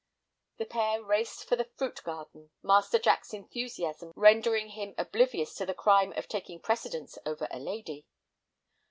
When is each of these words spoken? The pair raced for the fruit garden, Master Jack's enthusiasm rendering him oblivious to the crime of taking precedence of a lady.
The 0.57 0.65
pair 0.65 0.99
raced 1.03 1.45
for 1.45 1.55
the 1.55 1.69
fruit 1.75 2.01
garden, 2.01 2.49
Master 2.63 2.97
Jack's 2.97 3.35
enthusiasm 3.35 4.11
rendering 4.15 4.69
him 4.69 4.95
oblivious 4.97 5.53
to 5.57 5.65
the 5.67 5.75
crime 5.75 6.11
of 6.13 6.27
taking 6.27 6.59
precedence 6.59 7.17
of 7.17 7.43
a 7.51 7.59
lady. 7.59 8.07